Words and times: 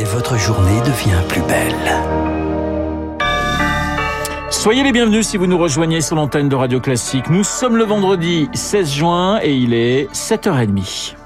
et 0.00 0.04
votre 0.04 0.38
journée 0.38 0.80
devient 0.80 1.22
plus 1.28 1.42
belle. 1.42 1.74
Soyez 4.50 4.82
les 4.82 4.92
bienvenus 4.92 5.26
si 5.26 5.36
vous 5.36 5.46
nous 5.46 5.58
rejoignez 5.58 6.00
sur 6.00 6.16
l'antenne 6.16 6.48
de 6.48 6.56
Radio 6.56 6.80
Classique. 6.80 7.28
Nous 7.28 7.44
sommes 7.44 7.76
le 7.76 7.84
vendredi 7.84 8.48
16 8.54 8.90
juin 8.90 9.40
et 9.42 9.54
il 9.54 9.74
est 9.74 10.10
7h30. 10.14 11.16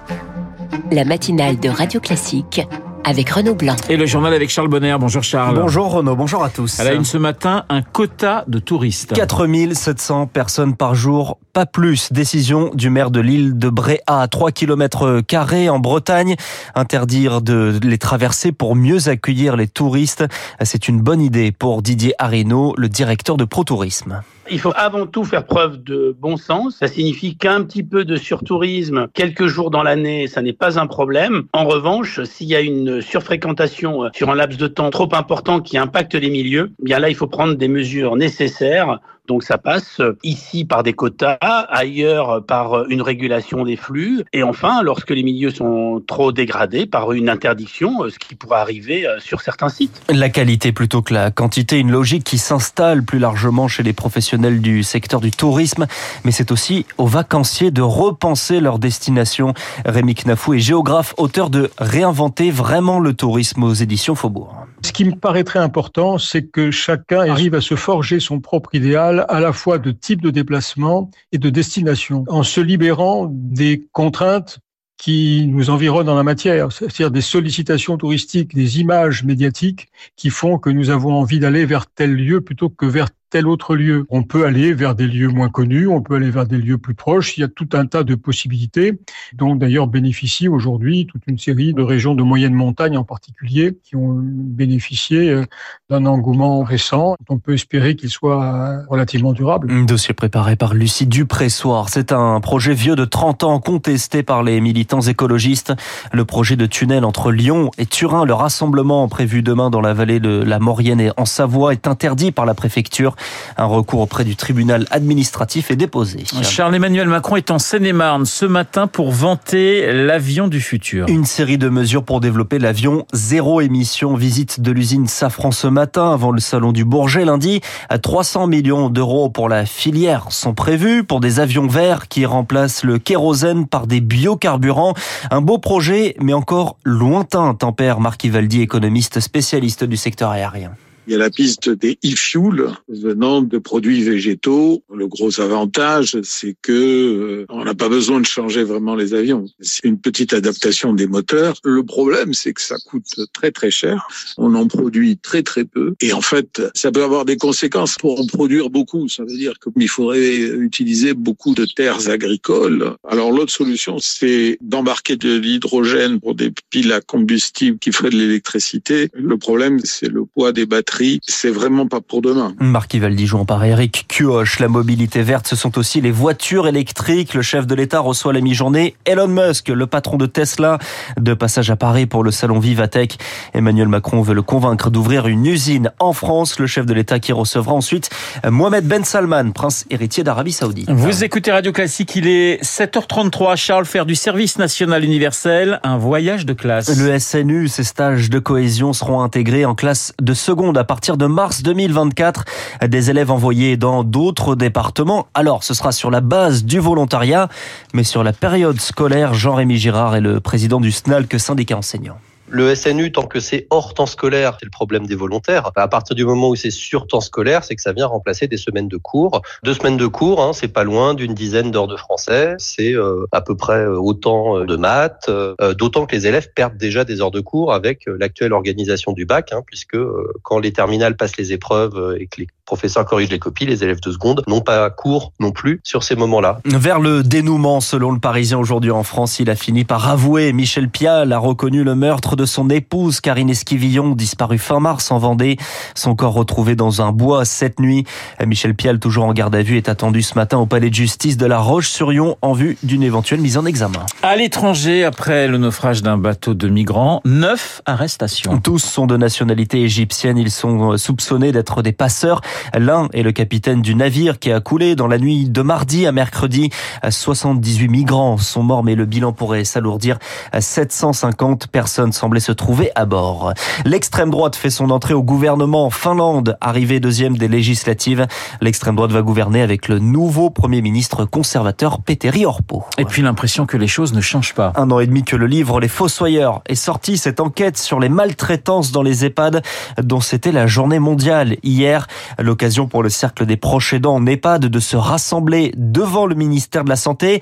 La 0.91 1.05
matinale 1.05 1.61
de 1.61 1.69
Radio 1.69 2.01
Classique 2.01 2.63
avec 3.05 3.31
Renaud 3.31 3.55
Blanc. 3.55 3.77
Et 3.89 3.97
le 3.97 4.07
journal 4.07 4.35
avec 4.35 4.51
Charles 4.51 4.69
Bonner. 4.69 4.97
Bonjour 4.99 5.23
Charles. 5.23 5.55
Bonjour 5.57 5.93
Renaud, 5.93 6.17
bonjour 6.17 6.43
à 6.43 6.51
tous. 6.51 6.81
À 6.81 6.85
la 6.85 6.95
une 6.95 7.05
ce 7.05 7.19
matin, 7.19 7.65
un 7.69 7.83
quota 7.83 8.45
de 8.49 8.59
touristes. 8.59 9.13
4700 9.13 10.27
personnes 10.27 10.75
par 10.75 10.95
jour, 10.95 11.39
pas 11.53 11.67
plus. 11.67 12.13
Décision 12.13 12.71
du 12.75 12.91
maire 12.91 13.11
de 13.11 13.21
l'île 13.21 13.59
de 13.59 13.69
Bréa, 13.69 14.01
à 14.07 14.27
3 14.29 14.53
km 14.53 15.21
carrés 15.21 15.69
en 15.69 15.79
Bretagne. 15.79 16.37
Interdire 16.75 17.43
de 17.43 17.79
les 17.83 17.99
traverser 17.99 18.53
pour 18.53 18.75
mieux 18.75 19.09
accueillir 19.09 19.57
les 19.57 19.69
touristes. 19.69 20.25
C'est 20.63 20.89
une 20.89 21.01
bonne 21.01 21.21
idée 21.21 21.53
pour 21.53 21.83
Didier 21.83 22.15
Arino, 22.19 22.75
le 22.77 22.89
directeur 22.89 23.37
de 23.37 23.45
ProTourisme. 23.45 24.23
Il 24.51 24.61
faut 24.61 24.73
avant 24.77 25.07
tout 25.07 25.25
faire 25.25 25.47
preuve 25.47 25.83
de 25.83 26.15
bon 26.19 26.37
sens. 26.37 26.77
Ça 26.77 26.89
signifie 26.89 27.37
qu'un 27.37 27.63
petit 27.63 27.83
peu 27.83 28.05
de 28.05 28.17
surtourisme 28.17 29.09
quelques 29.15 29.47
jours 29.47 29.71
dans 29.71 29.83
l'année, 29.83 30.27
ça 30.27 30.43
n'est 30.43 30.53
pas 30.53 30.79
un 30.79 30.87
problème. 30.87 31.45
En 31.53 31.65
revanche, 31.65 32.23
s'il 32.25 32.49
y 32.49 32.55
a 32.55 32.61
une 32.61 33.01
surfréquentation 33.01 34.11
sur 34.15 34.31
un 34.31 34.35
laps 34.35 34.59
de 34.59 34.67
temps 34.67 34.91
trop 34.91 35.09
important 35.15 35.61
qui 35.61 35.79
impacte 35.79 36.15
les 36.15 36.31
milieux, 36.31 36.73
bien 36.83 36.99
là, 36.99 37.09
il 37.09 37.15
faut 37.15 37.27
prendre 37.27 37.55
des 37.55 37.69
mesures 37.69 38.17
nécessaires 38.17 39.01
donc 39.27 39.43
ça 39.43 39.59
passe 39.59 40.01
ici 40.23 40.65
par 40.65 40.83
des 40.83 40.93
quotas, 40.93 41.39
ailleurs 41.41 42.45
par 42.45 42.89
une 42.91 43.03
régulation 43.03 43.65
des 43.65 43.77
flux, 43.77 44.25
et 44.33 44.43
enfin, 44.43 44.83
lorsque 44.83 45.11
les 45.11 45.23
milieux 45.23 45.51
sont 45.51 46.03
trop 46.07 46.33
dégradés, 46.33 46.87
par 46.87 47.13
une 47.13 47.29
interdiction, 47.29 48.09
ce 48.09 48.19
qui 48.19 48.35
pourrait 48.35 48.59
arriver 48.59 49.07
sur 49.19 49.41
certains 49.41 49.69
sites. 49.69 50.03
La 50.09 50.29
qualité 50.29 50.73
plutôt 50.73 51.03
que 51.03 51.15
la 51.15 51.31
quantité, 51.31 51.79
une 51.79 51.91
logique 51.91 52.25
qui 52.25 52.39
s'installe 52.39 53.05
plus 53.05 53.19
largement 53.19 53.69
chez 53.69 53.83
les 53.83 53.93
professionnels 53.93 54.61
du 54.61 54.83
secteur 54.83 55.21
du 55.21 55.31
tourisme, 55.31 55.87
mais 56.25 56.31
c'est 56.31 56.53
aussi 56.53 56.87
aux 56.99 57.07
vacanciers 57.07 57.71
de 57.71 57.83
repenser 57.83 58.61
leur 58.61 58.79
destination. 58.79 59.55
Rémi 59.85 60.15
Knafou 60.15 60.55
est 60.55 60.59
géographe, 60.59 61.15
auteur 61.17 61.51
de 61.51 61.71
Réinventer 61.79 62.51
vraiment 62.51 62.99
le 62.99 63.15
tourisme 63.15 63.63
aux 63.63 63.75
éditions 63.75 64.15
Faubourg. 64.15 64.64
Ce 64.85 64.93
qui 64.93 65.07
me 65.07 65.17
paraîtrait 65.17 65.61
important, 65.61 66.19
c'est 66.19 66.47
que 66.47 66.71
chacun 66.71 67.21
arrive 67.21 67.55
à 67.55 67.63
se 67.63 67.75
forger 67.75 68.21
son 68.21 68.41
propre 68.41 68.75
idéal 68.75 69.25
à 69.31 69.41
la 69.41 69.55
fois 69.55 69.79
de 69.79 69.91
type 69.91 70.21
de 70.21 70.29
déplacement 70.29 71.11
et 71.33 71.39
de 71.39 71.49
destination, 71.49 72.25
en 72.29 72.43
se 72.43 72.61
libérant 72.61 73.27
des 73.31 73.89
contraintes 73.93 74.59
qui 74.99 75.47
nous 75.49 75.71
environnent 75.71 76.11
en 76.11 76.15
la 76.15 76.23
matière, 76.23 76.71
c'est-à-dire 76.71 77.11
des 77.11 77.23
sollicitations 77.23 77.97
touristiques, 77.97 78.55
des 78.55 78.79
images 78.79 79.25
médiatiques 79.25 79.89
qui 80.17 80.29
font 80.29 80.59
que 80.59 80.69
nous 80.69 80.91
avons 80.91 81.15
envie 81.15 81.39
d'aller 81.39 81.65
vers 81.65 81.87
tel 81.87 82.15
lieu 82.15 82.43
plutôt 82.43 82.69
que 82.69 82.85
vers 82.85 83.09
tel 83.35 83.49
autre 83.49 83.75
lieu. 83.75 84.07
On 84.11 84.23
peut 84.23 84.47
aller 84.47 84.73
vers 84.75 84.95
des 84.95 85.09
lieux 85.09 85.27
moins 85.27 85.49
connus, 85.49 85.89
on 85.89 86.01
peut 86.03 86.15
aller 86.15 86.31
vers 86.31 86.47
des 86.47 86.57
lieux 86.57 86.79
plus 86.79 86.95
proches. 86.95 87.37
Il 87.37 87.41
y 87.41 87.43
a 87.43 87.49
tout 87.49 87.69
un 87.73 87.85
tas 87.85 88.05
de 88.05 88.15
possibilités 88.15 88.97
dont 89.33 89.57
d'ailleurs 89.57 89.89
bénéficient 89.89 90.47
aujourd'hui 90.47 91.07
toute 91.07 91.23
une 91.27 91.37
série 91.37 91.75
de 91.75 91.83
régions 91.83 92.15
de 92.15 92.23
moyenne 92.23 92.55
montagne 92.55 92.97
en 92.97 93.03
particulier 93.03 93.77
qui 93.83 93.97
ont 93.97 94.21
bénéficié 94.23 95.31
euh, 95.31 95.45
d'un 95.91 96.07
engouement 96.07 96.63
récent. 96.63 97.17
On 97.29 97.39
peut 97.39 97.55
espérer 97.55 97.97
qu'il 97.97 98.09
soit 98.09 98.85
relativement 98.89 99.33
durable. 99.33 99.69
Un 99.69 99.83
dossier 99.83 100.15
préparé 100.15 100.55
par 100.55 100.73
Lucie 100.73 101.09
Dupressoir. 101.09 101.89
C'est 101.89 102.13
un 102.13 102.39
projet 102.41 102.73
vieux 102.73 102.95
de 102.95 103.05
30 103.05 103.43
ans 103.43 103.59
contesté 103.59 104.23
par 104.23 104.45
les 104.45 104.61
militants 104.61 105.01
écologistes. 105.01 105.73
Le 106.13 106.25
projet 106.25 106.55
de 106.55 106.67
tunnel 106.67 107.05
entre 107.05 107.33
Lyon 107.33 107.73
et 107.79 107.87
Turin, 107.87 108.27
le 108.27 108.35
rassemblement 108.35 109.09
prévu 109.09 109.43
demain 109.43 109.71
dans 109.71 109.81
la 109.81 109.93
vallée 109.93 110.21
de 110.21 110.41
la 110.41 110.61
Maurienne 110.61 111.01
et 111.01 111.11
en 111.17 111.25
Savoie 111.25 111.73
est 111.73 111.89
interdit 111.89 112.31
par 112.31 112.47
la 112.47 112.55
préfecture. 112.55 113.17
Un 113.57 113.67
recours 113.67 114.01
auprès 114.01 114.25
du 114.25 114.37
tribunal 114.37 114.87
administratif 114.91 115.71
est 115.71 115.77
déposé. 115.77 116.25
Charles-Emmanuel 116.43 117.09
Macron 117.09 117.37
est 117.37 117.51
en 117.51 117.59
Seine-et-Marne 117.59 118.27
ce 118.27 118.45
matin 118.45 118.87
pour 118.87 119.13
vanter 119.13 119.93
l'avion 119.93 120.49
du 120.49 120.61
futur. 120.61 121.07
Une 121.09 121.25
série 121.25 121.59
de 121.59 121.69
mesures 121.69 122.05
pour 122.05 122.21
développer 122.21 122.59
l'avion 122.59 123.07
zéro 123.13 123.61
émission. 123.61 124.15
Visite 124.15 124.61
de 124.61 124.71
l'usine 124.71 125.07
Safran 125.07 125.53
ce 125.53 125.67
matin 125.67 126.13
avant 126.13 126.31
le 126.31 126.41
salon 126.41 126.73
du 126.73 126.85
Bourget 126.85 127.25
lundi. 127.25 127.61
300 128.03 128.47
millions 128.47 128.91
d'euros 128.91 129.31
pour 129.31 129.49
la 129.49 129.67
filière 129.67 130.27
sont 130.31 130.55
prévus 130.55 131.05
pour 131.05 131.21
des 131.21 131.41
avions 131.41 131.67
verts 131.67 132.09
qui 132.09 132.27
remplacent 132.27 132.85
le 132.85 132.99
kérosène 132.99 133.67
par 133.67 133.87
des 133.87 134.01
biocarburants. 134.01 134.95
Un 135.31 135.41
beau 135.41 135.59
projet, 135.59 136.17
mais 136.21 136.33
encore 136.33 136.77
lointain, 136.85 137.55
tempère 137.55 138.01
Marc 138.01 138.25
Ivaldi, 138.25 138.61
économiste 138.61 139.21
spécialiste 139.21 139.85
du 139.85 139.97
secteur 139.97 140.31
aérien. 140.31 140.73
Il 141.07 141.13
y 141.13 141.17
a 141.17 141.19
la 141.19 141.29
piste 141.29 141.69
des 141.69 141.99
e-fuels 142.03 142.71
venant 142.89 143.43
de 143.43 143.59
produits 143.59 144.03
végétaux. 144.03 144.83
Le 144.95 145.07
gros 145.07 145.39
avantage, 145.39 146.17
c'est 146.23 146.57
que 146.63 146.73
euh, 146.73 147.47
on 147.51 147.63
n'a 147.63 147.75
pas 147.75 147.91
besoin 147.91 148.21
de 148.21 148.27
changer 148.27 148.65
vraiment 148.65 148.95
les 148.95 149.13
avions. 149.13 149.45
C'est 149.61 149.85
une 149.85 149.99
petite 149.99 150.33
adaptation 150.33 150.95
des 150.95 151.07
moteurs. 151.07 151.57
Le 151.63 151.85
problème, 151.85 152.33
c'est 152.33 152.55
que 152.55 152.63
ça 152.63 152.77
coûte 152.87 153.05
très 153.35 153.51
très 153.51 153.71
cher. 153.71 154.09
On 154.39 154.55
en 154.55 154.67
produit 154.67 155.19
très 155.19 155.43
très 155.43 155.65
peu. 155.65 155.95
Et 156.01 156.15
en 156.15 156.23
fait, 156.23 156.63
ça 156.75 156.91
peut 156.91 157.05
avoir 157.05 157.27
des 157.27 157.37
conséquences 157.37 157.97
pour 157.97 158.19
en 158.19 158.27
produire 158.27 158.71
beaucoup. 158.71 159.07
Ça 159.11 159.25
veut 159.25 159.37
dire 159.37 159.55
qu'il 159.59 159.89
faudrait 159.89 160.39
utiliser 160.39 161.13
beaucoup 161.13 161.55
de 161.55 161.67
terres 161.67 162.09
agricoles. 162.09 162.97
Alors 163.07 163.31
l'autre 163.31 163.53
solution, 163.53 163.99
c'est 163.99 164.57
d'embarquer 164.63 165.17
de 165.17 165.37
l'hydrogène 165.37 166.19
pour 166.19 166.35
des 166.35 166.51
piles 166.71 166.93
à 166.93 167.03
combustible 167.03 167.79
qui 167.79 167.93
feraient 167.93 168.11
de 168.11 168.17
l'électricité. 168.17 169.11
Le 169.13 169.37
problème, 169.37 169.81
c'est 169.85 170.09
le 170.09 170.25
poids 170.25 170.53
des 170.53 170.65
batteries 170.65 170.94
c'est 171.27 171.51
vraiment 171.51 171.87
pas 171.87 172.01
pour 172.01 172.23
demain. 172.23 172.55
Marc 172.61 172.97
jouant 173.25 173.45
par 173.45 173.65
Eric 173.65 174.07
Cuoche. 174.09 174.61
La 174.61 174.69
mobilité 174.69 175.23
verte, 175.23 175.49
ce 175.49 175.57
sont 175.57 175.79
aussi 175.79 176.01
les 176.01 176.11
voitures 176.11 176.67
électriques. 176.67 177.35
Le 177.35 177.43
chef 177.43 177.67
de 177.67 177.75
l'État 177.75 178.01
reçoit 178.01 178.33
la 178.33 178.41
mi-journée 178.41 178.95
Elon 179.05 179.29
Musk, 179.29 179.69
le 179.69 179.87
patron 179.87 180.17
de 180.17 180.27
Tesla, 180.27 180.79
de 181.19 181.35
passage 181.35 181.71
à 181.71 181.77
Paris 181.77 182.07
pour 182.07 182.23
le 182.23 182.31
salon 182.31 182.59
Vivatech. 182.59 183.19
Emmanuel 183.53 183.89
Macron 183.89 184.23
veut 184.23 184.35
le 184.35 184.43
convaincre 184.43 184.91
d'ouvrir 184.91 185.27
une 185.27 185.47
usine 185.47 185.91
en 185.99 186.13
France. 186.13 186.59
Le 186.59 186.67
chef 186.67 186.87
de 186.87 186.95
l'État 186.95 187.19
qui 187.19 187.33
recevra 187.33 187.73
ensuite 187.73 188.11
Mohamed 188.49 188.87
Ben 188.87 189.05
Salman, 189.05 189.53
prince 189.53 189.87
héritier 189.91 190.25
d'Arabie 190.25 190.53
Saoudite. 190.53 190.91
Vous 190.91 191.25
écoutez 191.25 191.51
Radio 191.51 191.73
Classique, 191.73 192.15
il 192.17 192.29
est 192.29 192.63
7h33. 192.63 193.57
Charles, 193.57 193.87
faire 193.87 194.07
du 194.07 194.15
service 194.15 194.59
national 194.59 195.05
universel, 195.05 195.81
un 195.83 195.99
voyage 195.99 196.47
de 196.47 196.53
classe. 196.53 196.97
Le 196.97 197.19
SNU, 197.19 197.69
ses 197.69 197.85
stages 197.85 198.31
de 198.31 198.39
cohésion 198.39 198.93
seront 198.93 199.21
intégrés 199.23 199.65
en 199.65 199.75
classe 199.75 200.13
de 200.21 200.35
seconde 200.35 200.79
à 200.85 200.87
partir 200.87 201.17
de 201.17 201.25
mars 201.25 201.63
2024. 201.63 202.45
Des 202.87 203.09
élèves 203.09 203.31
envoyés 203.31 203.79
dans 203.79 204.05
d'autres 204.05 204.55
départements. 204.55 205.29
Alors, 205.33 205.65
ce 205.65 205.73
sera 205.73 205.93
sur 205.93 206.11
la 206.11 206.21
base 206.21 206.63
du 206.63 206.79
volontariat, 206.79 207.49
mais 207.95 208.05
sur 208.05 208.23
la 208.23 208.35
période 208.35 208.79
scolaire. 208.79 209.33
Jean-Rémy 209.33 209.79
Girard 209.79 210.15
est 210.15 210.21
le 210.21 210.41
président 210.41 210.81
du 210.81 210.93
SNALC, 210.93 211.41
syndicat 211.41 211.79
enseignant. 211.79 212.19
Le 212.55 212.73
SNU, 212.73 213.11
tant 213.11 213.27
que 213.27 213.41
c'est 213.41 213.67
hors 213.71 213.95
temps 213.95 214.07
scolaire, 214.07 214.57
c'est 214.61 214.65
le 214.65 214.71
problème 214.71 215.09
des 215.09 215.17
volontaires. 215.17 215.73
À 215.75 215.89
partir 215.89 216.15
du 216.15 216.25
moment 216.25 216.51
où 216.51 216.55
c'est 216.55 216.71
sur 216.71 217.09
temps 217.09 217.21
scolaire, 217.21 217.65
c'est 217.65 217.75
que 217.75 217.83
ça 217.83 217.93
vient 217.93 218.07
remplacer 218.07 218.47
des 218.47 218.59
semaines 218.59 218.87
de 218.87 218.97
cours. 218.97 219.43
Deux 219.65 219.75
semaines 219.75 219.97
de 219.97 220.07
cours, 220.07 220.41
hein, 220.41 220.53
c'est 220.53 220.69
pas 220.69 220.85
loin 220.85 221.15
d'une 221.15 221.35
dizaine 221.35 221.73
d'heures 221.73 221.89
de 221.89 221.97
français. 221.97 222.55
C'est 222.59 222.95
euh, 222.95 223.27
à 223.33 223.41
peu 223.41 223.57
près 223.57 223.85
autant 223.87 224.61
de 224.65 224.77
maths. 224.77 225.27
Euh, 225.29 225.75
D'autant 225.75 226.07
que 226.07 226.15
les 226.15 226.29
élèves 226.29 226.49
perdent 226.55 226.77
déjà 226.77 227.03
des 227.03 227.21
heures 227.21 227.33
de 227.33 227.41
cours 227.41 227.73
avec 227.73 228.05
l'actuelle 228.07 228.53
organisation 228.53 229.11
du 229.11 229.27
bac, 229.27 229.53
hein, 229.53 229.63
puisque 229.67 229.97
euh, 229.97 230.33
quand 230.45 230.61
les 230.61 230.73
terminales 230.73 231.17
passent 231.17 231.37
les 231.37 231.53
épreuves 231.53 232.17
et 232.21 232.29
que 232.29 232.41
professeurs 232.65 233.05
corrigent 233.05 233.31
les 233.31 233.39
copies, 233.39 233.67
les 233.67 233.85
élèves 233.85 234.01
de 234.01 234.11
seconde 234.11 234.43
n'ont 234.47 234.61
pas 234.61 234.89
cours 234.91 235.33
non 235.41 235.51
plus 235.51 235.81
sur 235.85 236.03
ces 236.03 236.17
moments-là. 236.17 236.59
Vers 236.65 237.01
le 237.01 237.23
dénouement, 237.23 237.81
selon 237.81 238.11
le 238.13 238.19
Parisien 238.19 238.59
aujourd'hui 238.59 238.91
en 238.91 239.03
France, 239.03 239.39
il 239.39 239.51
a 239.51 239.57
fini 239.57 239.85
par 239.85 240.09
avouer. 240.09 240.53
Michel 240.53 240.89
Pial 240.89 241.33
a 241.33 241.39
reconnu 241.39 241.85
le 241.85 241.95
meurtre 241.95 242.37
de 242.37 242.45
son 242.45 242.71
épouse, 242.71 243.21
Karine 243.21 243.51
Esquivillon, 243.51 244.15
disparue 244.15 244.59
fin 244.59 244.81
mars 244.81 245.11
en 245.11 245.19
Vendée. 245.19 245.57
Son 245.95 246.15
corps 246.15 246.35
retrouvé 246.35 246.75
dans 246.77 247.03
un 247.03 247.13
bois 247.13 247.45
cette 247.45 247.81
nuit. 247.81 248.05
Michel 248.45 248.75
Pial, 248.75 248.99
toujours 248.99 249.25
en 249.25 249.33
garde 249.33 249.55
à 249.55 249.63
vue, 249.63 249.77
est 249.77 249.89
attendu 249.89 250.23
ce 250.23 250.35
matin 250.35 250.59
au 250.59 250.67
palais 250.67 250.91
de 250.91 250.95
justice 250.95 251.37
de 251.37 251.47
la 251.47 251.59
Roche-sur-Yon 251.59 252.37
en 252.43 252.53
vue 252.53 252.77
d'une 252.83 253.03
éventuelle 253.03 253.41
mise 253.41 253.59
en 253.59 253.67
examen. 253.67 254.05
À 254.23 254.37
l'étranger, 254.37 255.05
après 255.05 255.49
le 255.49 255.59
naufrage 255.59 256.03
d'un 256.03 256.19
bateau 256.19 256.55
de 256.55 256.69
migrants, 256.69 257.21
neuf 257.25 257.83
arrestations. 257.87 258.59
Tous 258.59 258.79
sont 258.79 259.07
de 259.07 259.17
nationalité 259.17 259.83
égyptienne. 259.83 260.39
Ils 260.39 260.51
sont 260.51 260.97
soupçonnés 260.97 261.53
d'être 261.53 261.83
des 261.83 261.93
passeurs. 261.93 262.41
L'un 262.77 263.09
est 263.13 263.23
le 263.23 263.33
capitaine 263.33 263.81
du 263.81 263.95
navire 263.95 264.41
qui 264.41 264.51
a 264.51 264.61
coulé 264.61 264.97
dans 264.97 265.07
la 265.07 265.19
nuit 265.19 265.49
de 265.49 265.63
mardi 265.63 266.07
à 266.07 266.13
mercredi. 266.13 266.71
78 267.09 267.89
migrants 267.89 268.39
sont 268.39 268.65
morts, 268.65 268.83
mais 268.83 268.97
le 268.97 269.05
bilan 269.05 269.33
pourrait 269.33 269.65
s'alourdir. 269.65 270.19
750 270.59 271.69
personnes 271.69 272.13
sont 272.13 272.25
semblait 272.25 272.41
se 272.41 272.53
trouver 272.53 272.91
à 272.95 273.05
bord. 273.05 273.53
L'extrême 273.85 274.31
droite 274.31 274.57
fait 274.57 274.71
son 274.71 274.89
entrée 274.89 275.13
au 275.13 275.23
gouvernement 275.23 275.85
en 275.85 275.91
Finlande, 275.91 276.57
arrivé 276.63 276.99
deuxième 276.99 277.37
des 277.37 277.49
législatives. 277.49 278.27
L'extrême 278.63 278.97
droite 278.97 279.11
va 279.11 279.21
gouverner 279.21 279.61
avec 279.61 279.89
le 279.89 279.99
nouveau 279.99 280.49
premier 280.49 280.81
ministre 280.81 281.27
conservateur 281.27 282.01
Petteri 282.01 282.47
Orpo. 282.47 282.83
Et 282.97 283.05
puis 283.05 283.21
l'impression 283.21 283.67
que 283.67 283.77
les 283.77 283.89
choses 283.89 284.15
ne 284.15 284.23
changent 284.23 284.55
pas. 284.55 284.73
Un 284.77 284.91
an 284.91 285.01
et 285.01 285.07
demi 285.07 285.23
que 285.23 285.37
le 285.37 285.47
livre 285.47 285.81
Les 285.81 285.89
Fossoyeurs 285.89 286.63
est 286.67 286.77
sorti, 286.77 287.19
cette 287.19 287.41
enquête 287.41 287.77
sur 287.77 288.01
les 288.01 288.09
maltraitances 288.09 288.91
dans 288.91 289.03
les 289.03 289.27
EHPAD, 289.27 289.63
dont 290.03 290.21
c'était 290.21 290.51
la 290.51 290.67
journée 290.67 291.01
mondiale 291.01 291.59
hier. 291.63 292.07
L'occasion 292.45 292.89
pour 292.89 293.03
le 293.03 293.09
cercle 293.09 293.47
des 293.47 293.57
proches 293.57 293.95
aidants 293.95 294.17
en 294.17 294.27
EHPAD 294.27 294.67
de 294.67 294.79
se 294.79 294.99
rassembler 294.99 295.73
devant 295.79 296.27
le 296.27 296.35
ministère 296.35 296.85
de 296.85 296.91
la 296.91 296.97
Santé. 296.97 297.41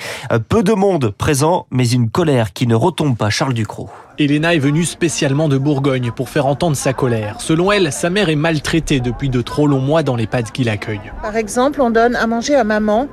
Peu 0.48 0.62
de 0.62 0.72
monde 0.74 1.10
présent, 1.10 1.66
mais 1.72 1.88
une 1.88 2.08
colère 2.08 2.52
qui 2.52 2.68
ne 2.68 2.76
retombe 2.76 3.16
pas. 3.16 3.28
Charles 3.28 3.52
Ducrot. 3.52 3.90
Elena 4.16 4.54
est 4.54 4.60
venue 4.60 4.84
spécialement 4.84 5.48
de 5.48 5.58
Bourgogne 5.58 6.12
pour 6.14 6.28
faire 6.28 6.46
entendre 6.46 6.76
sa 6.76 6.92
colère. 6.92 7.40
Selon 7.40 7.72
elle, 7.72 7.92
sa 7.92 8.10
mère 8.10 8.28
est 8.28 8.36
maltraitée 8.36 9.00
depuis 9.00 9.28
de 9.28 9.42
trop 9.42 9.66
longs 9.66 9.80
mois 9.80 10.04
dans 10.04 10.14
l'EHPAD 10.14 10.52
qui 10.52 10.62
l'accueille. 10.62 11.00
Par 11.20 11.34
exemple, 11.34 11.80
on 11.80 11.90
donne 11.90 12.14
à 12.14 12.28
manger 12.28 12.54
à 12.54 12.62
maman 12.62 13.08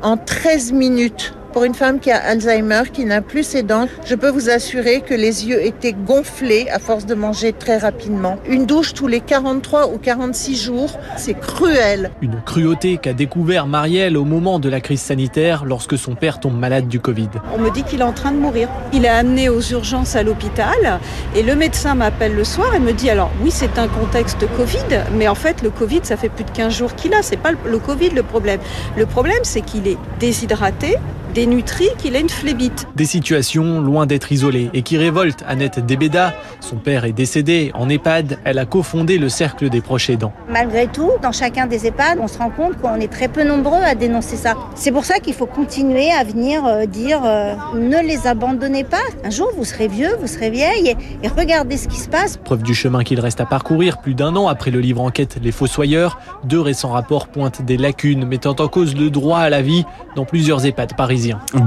en 0.00 0.16
13 0.16 0.72
minutes. 0.72 1.34
Pour 1.52 1.64
une 1.64 1.74
femme 1.74 1.98
qui 1.98 2.12
a 2.12 2.16
Alzheimer, 2.16 2.82
qui 2.92 3.04
n'a 3.04 3.22
plus 3.22 3.42
ses 3.42 3.64
dents, 3.64 3.88
je 4.04 4.14
peux 4.14 4.30
vous 4.30 4.50
assurer 4.50 5.00
que 5.00 5.14
les 5.14 5.48
yeux 5.48 5.60
étaient 5.64 5.92
gonflés 5.92 6.68
à 6.70 6.78
force 6.78 7.06
de 7.06 7.14
manger 7.14 7.52
très 7.52 7.76
rapidement. 7.76 8.36
Une 8.46 8.66
douche 8.66 8.94
tous 8.94 9.08
les 9.08 9.18
43 9.18 9.88
ou 9.88 9.98
46 9.98 10.56
jours, 10.62 10.96
c'est 11.16 11.34
cruel. 11.34 12.12
Une 12.22 12.40
cruauté 12.46 12.98
qu'a 12.98 13.14
découvert 13.14 13.66
Marielle 13.66 14.16
au 14.16 14.24
moment 14.24 14.60
de 14.60 14.68
la 14.68 14.80
crise 14.80 15.00
sanitaire 15.00 15.64
lorsque 15.64 15.98
son 15.98 16.14
père 16.14 16.38
tombe 16.38 16.56
malade 16.56 16.86
du 16.86 17.00
Covid. 17.00 17.30
On 17.52 17.58
me 17.58 17.70
dit 17.70 17.82
qu'il 17.82 18.00
est 18.00 18.04
en 18.04 18.12
train 18.12 18.30
de 18.30 18.38
mourir. 18.38 18.68
Il 18.92 19.04
est 19.04 19.08
amené 19.08 19.48
aux 19.48 19.60
urgences 19.60 20.14
à 20.14 20.22
l'hôpital 20.22 21.00
et 21.34 21.42
le 21.42 21.56
médecin 21.56 21.96
m'appelle 21.96 22.36
le 22.36 22.44
soir 22.44 22.72
et 22.76 22.78
me 22.78 22.92
dit 22.92 23.10
alors 23.10 23.32
oui 23.42 23.50
c'est 23.50 23.76
un 23.76 23.88
contexte 23.88 24.46
Covid, 24.56 25.02
mais 25.16 25.26
en 25.26 25.34
fait 25.34 25.62
le 25.62 25.70
Covid 25.70 26.00
ça 26.04 26.16
fait 26.16 26.28
plus 26.28 26.44
de 26.44 26.50
15 26.52 26.72
jours 26.72 26.94
qu'il 26.94 27.12
a, 27.12 27.22
c'est 27.22 27.36
pas 27.36 27.52
le 27.64 27.78
Covid 27.78 28.10
le 28.10 28.22
problème. 28.22 28.60
Le 28.96 29.06
problème 29.06 29.40
c'est 29.42 29.62
qu'il 29.62 29.88
est 29.88 29.98
déshydraté, 30.20 30.96
dénutri 31.32 31.88
qu'il 31.98 32.16
a 32.16 32.20
une 32.20 32.28
phlébite. 32.28 32.86
Des 32.96 33.04
situations 33.04 33.80
loin 33.80 34.06
d'être 34.06 34.32
isolées 34.32 34.70
et 34.74 34.82
qui 34.82 34.96
révoltent 34.96 35.44
Annette 35.46 35.84
Debeda. 35.84 36.34
Son 36.60 36.76
père 36.76 37.04
est 37.04 37.12
décédé 37.12 37.70
en 37.74 37.88
EHPAD. 37.88 38.38
Elle 38.44 38.58
a 38.58 38.66
cofondé 38.66 39.18
le 39.18 39.28
Cercle 39.28 39.68
des 39.68 39.80
proches 39.80 40.10
aidants. 40.10 40.32
Malgré 40.48 40.86
tout, 40.86 41.10
dans 41.22 41.32
chacun 41.32 41.66
des 41.66 41.86
EHPAD, 41.86 42.18
on 42.20 42.28
se 42.28 42.38
rend 42.38 42.50
compte 42.50 42.76
qu'on 42.80 42.96
est 42.96 43.10
très 43.12 43.28
peu 43.28 43.44
nombreux 43.44 43.82
à 43.82 43.94
dénoncer 43.94 44.36
ça. 44.36 44.56
C'est 44.74 44.92
pour 44.92 45.04
ça 45.04 45.18
qu'il 45.18 45.34
faut 45.34 45.46
continuer 45.46 46.10
à 46.10 46.24
venir 46.24 46.64
euh, 46.66 46.86
dire 46.86 47.20
euh, 47.24 47.54
ne 47.74 48.06
les 48.06 48.26
abandonnez 48.26 48.84
pas. 48.84 48.98
Un 49.24 49.30
jour, 49.30 49.50
vous 49.56 49.64
serez 49.64 49.88
vieux, 49.88 50.16
vous 50.20 50.26
serez 50.26 50.50
vieille 50.50 50.88
et, 50.88 50.96
et 51.22 51.28
regardez 51.28 51.76
ce 51.76 51.88
qui 51.88 51.98
se 51.98 52.08
passe. 52.08 52.36
Preuve 52.36 52.62
du 52.62 52.74
chemin 52.74 53.04
qu'il 53.04 53.20
reste 53.20 53.40
à 53.40 53.46
parcourir, 53.46 53.98
plus 54.00 54.14
d'un 54.14 54.34
an 54.36 54.48
après 54.48 54.70
le 54.70 54.80
livre 54.80 55.00
enquête 55.00 55.38
Les 55.42 55.52
Fossoyeurs, 55.52 56.18
deux 56.44 56.60
récents 56.60 56.90
rapports 56.90 57.28
pointent 57.28 57.62
des 57.62 57.76
lacunes 57.76 58.24
mettant 58.24 58.56
en 58.58 58.68
cause 58.68 58.96
le 58.96 59.10
droit 59.10 59.38
à 59.38 59.50
la 59.50 59.62
vie 59.62 59.84
dans 60.16 60.24
plusieurs 60.24 60.64
EHPAD 60.66 60.96
parisiens. 60.96 61.19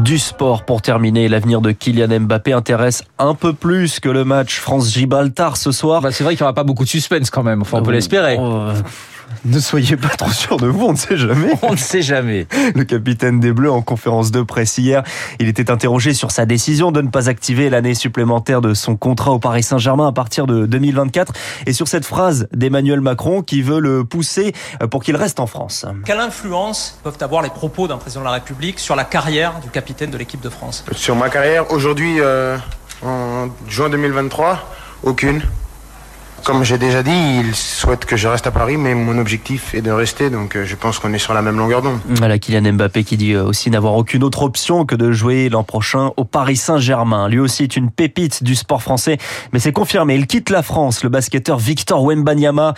Du 0.04 0.18
sport 0.18 0.66
pour 0.66 0.82
terminer, 0.82 1.28
l'avenir 1.28 1.62
de 1.62 1.72
Kylian 1.72 2.20
Mbappé 2.22 2.54
intéresse 2.54 3.04
un 3.20 3.36
peu 3.36 3.54
plus 3.54 4.00
que 4.00 4.10
le 4.10 4.26
match 4.26 4.60
France-Gibraltar 4.60 5.58
ce 5.58 5.72
soir. 5.72 6.02
Bah, 6.02 6.12
c'est 6.12 6.24
vrai 6.24 6.36
qu'il 6.36 6.44
n'y 6.44 6.46
aura 6.46 6.54
pas 6.54 6.64
beaucoup 6.64 6.84
de 6.84 6.90
suspense 6.90 7.30
quand 7.30 7.44
même, 7.44 7.62
enfin, 7.62 7.80
on 7.80 7.84
peut 7.84 7.92
l'espérer. 7.92 8.38
Oh, 8.40 8.70
ne 9.45 9.59
soyez 9.59 9.97
pas 9.97 10.09
trop 10.09 10.31
sûr 10.31 10.57
de 10.57 10.68
vous, 10.68 10.85
on 10.85 10.94
ne 10.94 10.97
sait 10.97 11.18
jamais. 11.18 11.53
On 11.62 11.71
ne 11.71 11.77
sait 11.77 12.01
jamais. 12.01 12.47
Le 12.75 12.83
capitaine 12.83 13.39
des 13.39 13.51
Bleus 13.51 13.71
en 13.71 13.81
conférence 13.81 14.31
de 14.31 14.41
presse 14.41 14.77
hier, 14.77 15.03
il 15.39 15.47
était 15.47 15.71
interrogé 15.71 16.13
sur 16.13 16.31
sa 16.31 16.45
décision 16.45 16.91
de 16.91 17.01
ne 17.01 17.09
pas 17.09 17.30
activer 17.30 17.69
l'année 17.69 17.95
supplémentaire 17.95 18.62
de 18.62 18.74
son 18.74 18.95
contrat 18.95 19.31
au 19.31 19.39
Paris 19.39 19.63
Saint-Germain 19.63 20.07
à 20.07 20.12
partir 20.12 20.47
de 20.47 20.65
2024 20.65 21.33
et 21.65 21.74
sur 21.74 21.88
cette 21.88 22.06
phrase 22.06 22.47
d'Emmanuel 22.53 23.01
Macron 23.01 23.41
qui 23.41 23.62
veut 23.62 23.80
le 23.80 24.03
pousser 24.03 24.53
pour 24.89 25.03
qu'il 25.03 25.15
reste 25.15 25.39
en 25.39 25.47
France. 25.47 25.85
Quelle 26.06 26.19
influence 26.19 27.00
peuvent 27.03 27.18
avoir 27.21 27.41
les 27.41 27.50
propos 27.50 27.88
d'un 27.88 27.97
président 27.97 28.21
de 28.21 28.25
la 28.25 28.33
République 28.33 28.80
sur 28.80 28.95
la 28.95 29.03
carrière 29.03 29.59
du 29.62 29.69
capitaine 29.69 30.12
de 30.12 30.18
l'équipe 30.18 30.41
de 30.41 30.50
France? 30.50 30.83
Sur 30.94 31.15
ma 31.15 31.30
carrière, 31.30 31.71
aujourd'hui, 31.71 32.19
euh, 32.19 32.57
en 33.03 33.50
juin 33.68 33.89
2023, 33.89 34.69
aucune. 35.03 35.41
Comme 36.44 36.66
j'ai 36.66 36.78
déjà 36.78 37.04
dit, 37.04 37.40
il 37.40 37.56
souhaite 37.56 38.04
que 38.04 38.18
je 38.18 38.28
reste 38.28 38.45
à 38.48 38.51
Paris, 38.51 38.75
mais 38.75 38.95
mon 38.95 39.18
objectif 39.18 39.74
est 39.74 39.81
de 39.81 39.92
rester, 39.92 40.30
donc 40.30 40.57
je 40.62 40.75
pense 40.75 41.00
qu'on 41.00 41.13
est 41.13 41.18
sur 41.18 41.34
la 41.34 41.42
même 41.42 41.57
longueur 41.57 41.81
d'onde. 41.81 42.00
Voilà 42.06 42.38
Kylian 42.38 42.74
Mbappé 42.74 43.06
qui 43.06 43.16
dit 43.16 43.38
aussi 43.38 43.69
n'avoir 43.69 43.94
aucune 43.95 44.24
autre 44.25 44.42
option 44.42 44.86
que 44.86 44.94
de 44.95 45.13
jouer 45.13 45.48
l'an 45.48 45.63
prochain 45.63 46.12
au 46.18 46.25
Paris 46.25 46.57
Saint-Germain. 46.57 47.30
Lui 47.30 47.40
aussi 47.40 47.63
est 47.63 47.78
une 47.78 47.90
pépite 47.90 48.44
du 48.44 48.56
sport 48.56 48.81
français, 48.81 49.19
mais 49.54 49.60
c'est 49.60 49.72
confirmé, 49.72 50.16
il 50.16 50.28
quitte 50.28 50.50
la 50.50 50.63
France. 50.63 51.01
Le 51.04 51.10
basketteur 51.10 51.57
Victor 51.60 52.04
Wembanyama, 52.04 52.74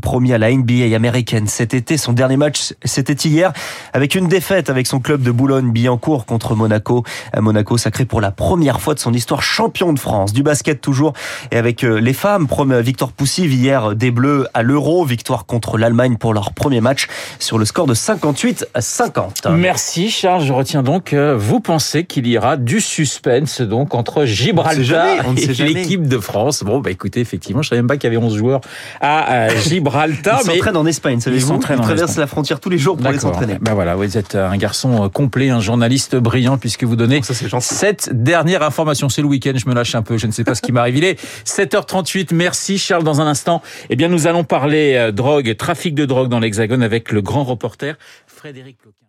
promis 0.00 0.32
à 0.32 0.38
la 0.38 0.50
NBA 0.50 0.96
américaine 0.96 1.46
cet 1.46 1.74
été, 1.74 1.98
son 1.98 2.14
dernier 2.14 2.38
match 2.38 2.72
c'était 2.84 3.12
hier, 3.12 3.52
avec 3.92 4.14
une 4.14 4.28
défaite 4.28 4.70
avec 4.70 4.86
son 4.86 4.98
club 4.98 5.20
de 5.20 5.30
Boulogne-Billancourt 5.30 6.24
contre 6.24 6.54
Monaco. 6.54 7.04
Monaco 7.38 7.76
sacré 7.76 8.06
pour 8.06 8.22
la 8.22 8.30
première 8.30 8.80
fois 8.80 8.94
de 8.94 8.98
son 8.98 9.12
histoire 9.12 9.42
champion 9.42 9.92
de 9.92 9.98
France. 9.98 10.32
Du 10.32 10.42
basket 10.42 10.80
toujours, 10.80 11.12
et 11.50 11.58
avec 11.58 11.82
les 11.82 12.14
femmes, 12.14 12.46
Victor 12.80 13.09
poussive 13.10 13.52
hier 13.52 13.94
des 13.94 14.10
Bleus 14.10 14.46
à 14.54 14.62
l'Euro. 14.62 15.04
Victoire 15.04 15.46
contre 15.46 15.78
l'Allemagne 15.78 16.16
pour 16.16 16.34
leur 16.34 16.52
premier 16.52 16.80
match 16.80 17.08
sur 17.38 17.58
le 17.58 17.64
score 17.64 17.86
de 17.86 17.94
58 17.94 18.68
à 18.74 18.80
50. 18.80 19.46
Merci 19.50 20.10
Charles. 20.10 20.44
Je 20.44 20.52
retiens 20.52 20.82
donc 20.82 21.04
que 21.04 21.34
vous 21.34 21.60
pensez 21.60 22.04
qu'il 22.04 22.26
y 22.26 22.36
aura 22.38 22.56
du 22.56 22.80
suspense 22.80 23.60
donc 23.60 23.94
entre 23.94 24.24
Gibraltar 24.24 24.82
jamais, 24.82 25.18
et 25.36 25.46
l'équipe 25.46 26.06
de 26.06 26.18
France. 26.18 26.62
Bon, 26.62 26.80
bah 26.80 26.90
écoutez, 26.90 27.20
effectivement, 27.20 27.62
je 27.62 27.68
savais 27.70 27.80
même 27.80 27.88
pas 27.88 27.96
qu'il 27.96 28.12
y 28.12 28.14
avait 28.14 28.24
11 28.24 28.36
joueurs 28.36 28.60
à 29.00 29.48
Gibraltar. 29.68 30.40
Ils 30.42 30.46
mais 30.46 30.54
s'entraînent 30.54 30.76
en 30.76 30.86
Espagne, 30.86 31.20
savez-vous 31.20 31.54
Ils, 31.54 31.74
ils 31.74 31.80
traversent 31.80 32.16
la 32.16 32.26
frontière 32.26 32.60
tous 32.60 32.70
les 32.70 32.78
jours 32.78 32.96
pour 32.96 33.06
aller 33.06 33.18
s'entraîner. 33.18 33.58
Ben 33.60 33.74
voilà, 33.74 33.94
vous 33.94 34.16
êtes 34.16 34.34
un 34.34 34.56
garçon 34.56 35.08
complet, 35.08 35.50
un 35.50 35.60
journaliste 35.60 36.16
brillant 36.16 36.58
puisque 36.58 36.84
vous 36.84 36.96
donnez 36.96 37.22
Ça, 37.22 37.34
cette 37.60 38.10
dernière 38.12 38.62
information. 38.62 39.08
C'est 39.08 39.22
le 39.22 39.28
week-end, 39.28 39.52
je 39.54 39.68
me 39.68 39.74
lâche 39.74 39.94
un 39.94 40.02
peu, 40.02 40.18
je 40.18 40.26
ne 40.26 40.32
sais 40.32 40.44
pas 40.44 40.54
ce 40.54 40.62
qui 40.62 40.72
m'arrive. 40.72 40.96
Il 40.96 41.04
est 41.04 41.18
7h38. 41.46 42.34
Merci 42.34 42.78
Charles 42.78 42.99
dans 43.02 43.20
un 43.20 43.26
instant, 43.26 43.62
eh 43.88 43.96
bien, 43.96 44.08
nous 44.08 44.26
allons 44.26 44.44
parler 44.44 45.10
drogue, 45.12 45.56
trafic 45.56 45.94
de 45.94 46.04
drogue 46.04 46.28
dans 46.28 46.40
l'Hexagone 46.40 46.82
avec 46.82 47.12
le 47.12 47.22
grand 47.22 47.44
reporter 47.44 47.96
Frédéric 48.26 48.78
Loquin. 48.84 49.06